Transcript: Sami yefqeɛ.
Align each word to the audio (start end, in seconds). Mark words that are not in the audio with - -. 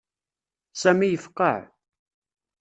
Sami 0.81 1.07
yefqeɛ. 1.09 1.57